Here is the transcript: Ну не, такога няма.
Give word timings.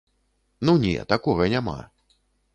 Ну 0.69 0.75
не, 0.85 0.95
такога 1.13 1.51
няма. 1.55 1.77